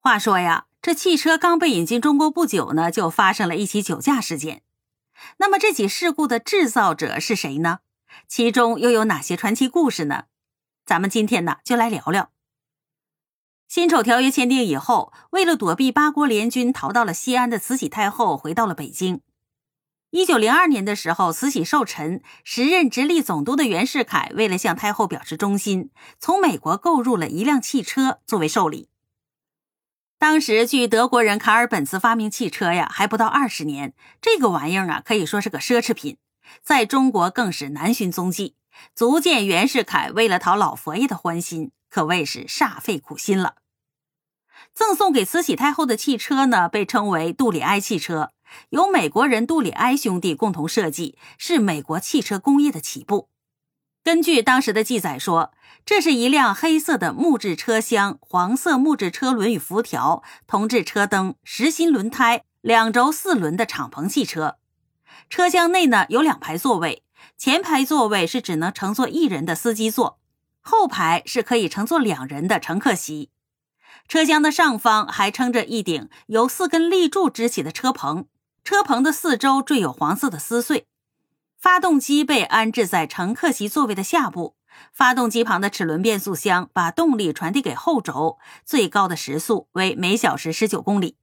[0.00, 4.62] 话说呀，这汽车刚被引进中国不久呢，就发生了一起酒驾事件。
[5.38, 7.80] 那么这起事故的制造者是谁呢？
[8.26, 10.24] 其中又有哪些传奇故事呢？
[10.86, 12.30] 咱们今天呢，就来聊聊。
[13.68, 19.20] 辛丑条约签订以后，为了躲避八国联军，逃到了西安的慈禧太后回到了北京。
[20.10, 28.88] 一九零二年的时候，慈禧寿辰，时任直隶总督的袁世凯为了向太后表示忠心，从美国购入了一辆汽车作为寿礼。
[30.20, 36.16] 当时，据德国人卡尔本茨发明汽车呀，还不到二十年，这个玩意儿啊，可以说是个奢侈品，
[36.60, 38.56] 在中国更是难寻踪迹，
[38.96, 43.54] 足见袁世凯为了讨老佛爷的欢心，可谓是煞费苦心了。
[44.74, 48.32] 赠送给慈禧太后的汽车呢，被称为杜里埃汽车，
[48.70, 53.28] 由美国人杜里埃兄弟共同设计，是美国汽车工业的起步。
[54.08, 55.52] 根据当时的记载说，
[55.84, 64.56] 这是一辆黑色的木质车厢、黄色木质车轮与辐条、铜制车灯、实心轮胎、两轴四轮的敞篷汽车。
[65.28, 67.02] 车厢内呢有两排座位，
[67.36, 70.18] 前排座位是只能乘坐一人的司机座，
[70.62, 73.28] 后排是可以乘坐两人的乘客席。
[74.08, 78.26] 车厢的上方还撑着一顶由四根立柱支起的车棚，
[78.64, 80.86] 车棚的四周缀有黄色的丝穗。
[81.58, 84.54] 发动机被安置在乘客席座位的下部，
[84.92, 91.16] 发动机旁的齿轮变速箱把动力传递给后轴，最高的时速为每小时十九公里。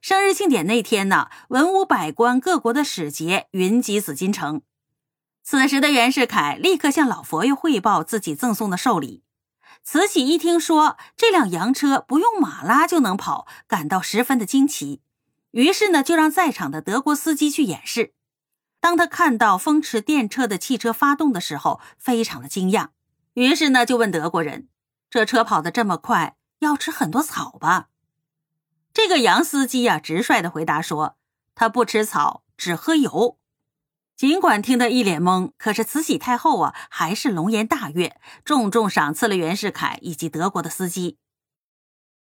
[0.00, 4.62] 生日庆典那天呢，文武百官、各国的使节云集紫禁城。
[5.42, 9.22] 此时的袁世凯立刻向老佛爷汇报自己赠送的寿礼。
[9.82, 15.02] 慈禧一听说这辆洋车不用马拉就能跑，感到十分的惊奇，
[15.50, 18.14] 于是呢，就让在场的德国司机去演示。
[18.80, 22.88] 当他看到风驰电掣的汽车发动的时候，非常的惊讶，
[23.34, 24.68] 于是呢就问德国人
[25.10, 27.88] ：“这车跑得这么快，要吃很多草吧？”
[28.94, 31.16] 这个杨司机呀，直率的回答说
[31.54, 33.38] ：“他不吃草，只喝油。”
[34.16, 41.18] 尽管听得一脸懵，可是慈禧太后啊，还是龙颜大悦，重重赏赐了袁世凯以及德国的司机。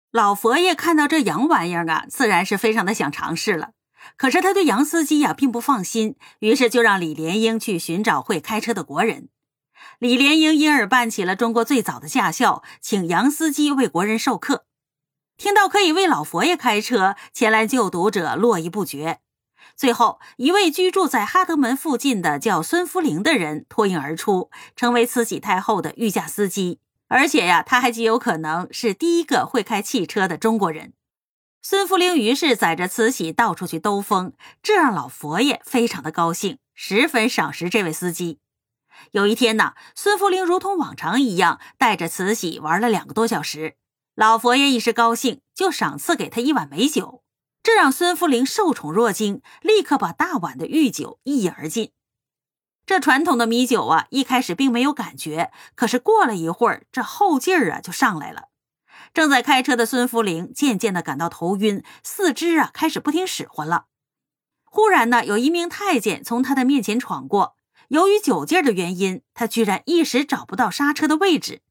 [0.09, 3.73] 老佛爷看到这洋玩意儿啊，自然是非常的想尝试了。
[4.17, 9.29] 可是他对杨司机呀并不放心，于是就让李莲英去寻找会开车的国人。
[9.99, 14.65] 李莲英因而办起了中国最早的驾校，请杨司机为国人授课。
[15.37, 19.19] 听到可以为老佛爷开车，前来就读者络绎不绝。
[19.75, 26.79] 最后一位居住在哈德门附近的叫孙福龄的人脱颖而出，成为慈禧太后的御驾司机。
[27.07, 30.93] 而且呀，他还极有可能是第一个会开汽车的中国人。
[31.65, 38.39] 孙福龄于是载着慈禧到处去兜风，这让老佛爷非常的高兴，十分赏识这位司机。
[39.11, 43.77] 有一天呢，孙福龄如同往常一样带着慈禧玩了两个多小时，
[44.13, 47.23] 老佛爷一时高兴，就赏赐给他一碗美酒，
[47.63, 51.93] 这让孙福龄受宠若惊，立刻把大碗的御酒一饮而尽。
[52.85, 58.49] 这传统的米酒啊，一开始并没有感觉，可是过了一会儿，这后劲儿啊就上来了。
[59.13, 63.85] 正在开车的孙福龄渐渐的感到头晕，四肢啊开始不听使唤了。
[64.63, 67.55] 忽然呢，有一名太监从他的面前闯过，
[67.89, 71.61] 由于酒劲儿的原因，他居然一时找不到刹车的位置。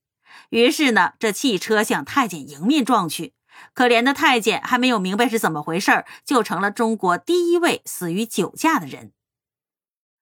[0.50, 3.34] 于是呢，这汽车向太监迎面撞去。
[3.74, 9.12] 可怜的太监还没有明白是怎么回事，就成了中国第一位死于酒驾的人。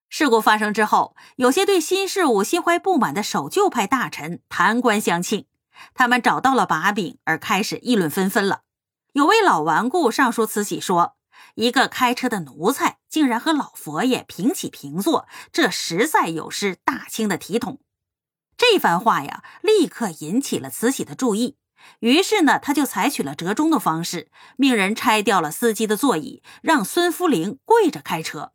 [0.09, 5.45] 事故发生之后，有些对新事物心怀不满的守旧派大臣弹冠相庆。
[5.93, 8.61] 他们找到了把柄，而开始议论纷纷了。
[9.13, 11.15] 有位老顽固上书慈禧说
[11.55, 17.81] ：“一个开车的奴才，竟然和老佛爷平起平坐，这实在有失大清的体统。”
[18.57, 21.57] 这番话呀，立刻引起了慈禧的注意。
[21.99, 28.53] 于是呢，他就采取了折中的方式，命人拆掉了司机的座椅，让孙福龄跪着开车。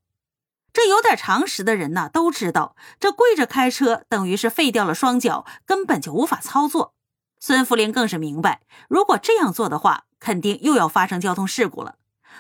[0.72, 6.94] 这有点常识的人呢，都知道，这跪着开车等于是废掉了双脚，根本就无法操作。
[7.38, 11.96] 孙福林更是明白，如果这样做的话，肯定又要发生交通事故了，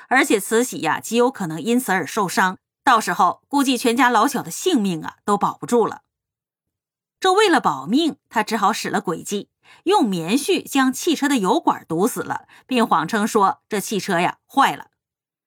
[0.08, 6.02] 而且慈禧呀极有可能因此而受伤，到时候估计全家老小的性命啊都保不住了。
[7.20, 9.48] 这为了保命，他只好使了诡计，
[9.84, 14.88] 用棉絮将汽车的油管堵死了，并谎称说这汽车呀坏了。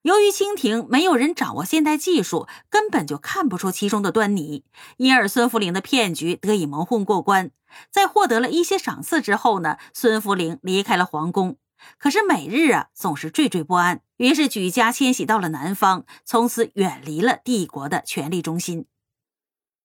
[0.01, 4.63] 由于清廷没有人掌握现代技术，根本就看不出其中的端倪，
[4.97, 7.51] 因而孙福龄的骗局得以蒙混过关。
[7.91, 11.57] 在获得了一些赏赐之后呢，孙福龄离开了皇宫。
[11.97, 18.85] 可是每日啊总是惴惴不安，于是举家迁徙到了南方，从此远离了帝国的权力中心。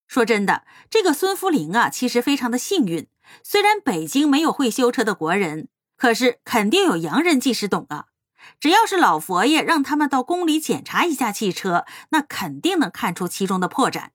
[0.06, 3.08] 说真的，这个孙福龄啊，其实非常的幸运。
[3.42, 5.68] 虽然北京没有会修车的国人。
[5.96, 8.06] 可是肯定有洋人技师懂啊。
[8.60, 14.08] 只要是老佛爷让他们到宫里检查一下汽车，那肯定能看出其中的破绽。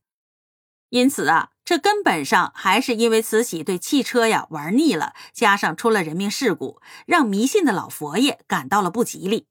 [0.90, 9.48] 因此啊，这根本上还是因为慈禧对汽车呀玩腻了，加上出了人命事故，让迷信的老佛爷感到了不吉利。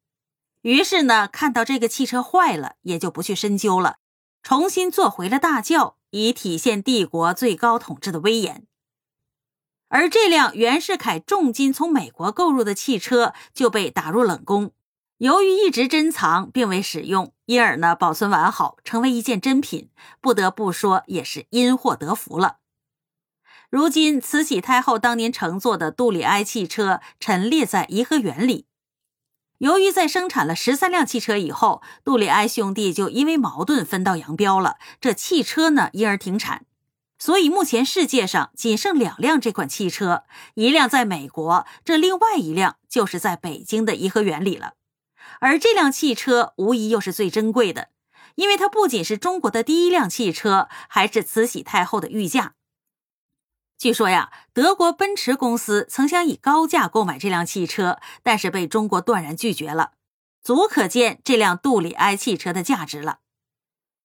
[0.62, 3.98] 于是呢，看到这个汽车坏了，也就不去深究了，
[4.42, 8.67] 重新做回了大轿，以体现帝国最高统治的威严。
[9.88, 14.72] 而这辆袁世凯重金从美国购入的汽车就被打入冷宫。
[15.16, 19.90] 由于一直珍藏并未使用，因而呢保存完好，成为一件珍品。
[20.20, 22.58] 不得不说，也是因祸得福了。
[23.68, 28.66] 如今，慈禧太后当年乘坐的杜里埃汽车陈列在颐和园里。
[29.58, 36.64] 由于在生产了十三辆汽车以后，杜里埃兄弟就因为矛盾分道扬镳了，这汽车呢因而停产。
[37.18, 40.24] 所以目前世界上仅剩两辆这款汽车，
[40.54, 44.74] 一辆在美国，这另外一辆就是在北京的颐和园里了。
[45.40, 47.88] 而这辆汽车无疑又是最珍贵的，
[48.36, 52.54] 因为它不仅是中国的第一辆汽车，还是慈禧太后的御驾。
[53.76, 59.92] 据说呀，德国奔驰公司曾想以高价购买这辆汽车，但是被中国断然拒绝了，
[60.42, 63.18] 足可见这辆杜里埃汽车的价值了。